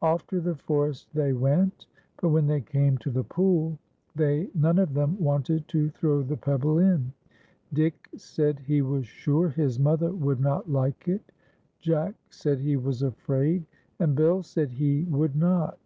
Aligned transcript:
Off 0.00 0.24
to 0.28 0.40
the 0.40 0.54
forest 0.54 1.08
they 1.12 1.32
went. 1.32 1.86
When 2.20 2.46
they 2.46 2.60
came 2.60 2.98
to 2.98 3.10
the 3.10 3.24
pool, 3.24 3.76
they 4.14 4.48
none 4.54 4.78
of 4.78 4.94
them 4.94 5.18
wanted 5.20 5.66
to 5.66 5.88
throw 5.90 6.22
the 6.22 6.36
pebble 6.36 6.78
in. 6.78 7.12
Dick 7.72 8.08
said 8.14 8.60
he 8.60 8.80
was 8.80 9.08
sure 9.08 9.48
his 9.48 9.80
mother 9.80 10.12
would 10.12 10.38
not 10.38 10.70
like 10.70 11.08
it; 11.08 11.32
Jack 11.80 12.14
said 12.30 12.60
he 12.60 12.76
was 12.76 13.02
afraid; 13.02 13.64
and 13.98 14.14
Bill 14.14 14.44
said 14.44 14.70
he 14.70 15.02
would 15.02 15.34
not. 15.34 15.80